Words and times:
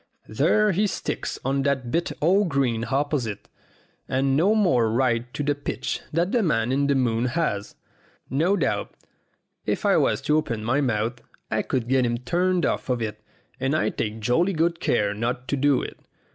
There 0.27 0.71
he 0.71 0.87
sticks 0.87 1.37
on 1.45 1.61
that 1.61 1.91
bit 1.91 2.11
o' 2.23 2.43
green 2.45 2.85
opposite, 2.89 3.47
and 4.09 4.35
no 4.35 4.55
more 4.55 4.91
right 4.91 5.31
to 5.35 5.43
the 5.43 5.53
pitch 5.53 6.01
than 6.11 6.31
the 6.31 6.41
man 6.41 6.71
in 6.71 6.87
the 6.87 6.95
moon 6.95 7.25
has. 7.25 7.75
No 8.27 8.57
doubt, 8.57 8.95
if 9.67 9.85
I 9.85 9.97
was 9.97 10.19
to 10.23 10.37
open 10.37 10.63
my 10.63 10.81
mouth, 10.81 11.21
I 11.51 11.61
could 11.61 11.87
get 11.87 12.03
him 12.07 12.17
turned 12.17 12.65
off 12.65 12.89
of 12.89 12.99
it, 12.99 13.21
and 13.59 13.75
I 13.75 13.91
take 13.91 14.21
jolly 14.21 14.53
good 14.53 14.79
care 14.79 15.13
not 15.13 15.47
to 15.49 15.55
do 15.55 15.83
it. 15.83 15.99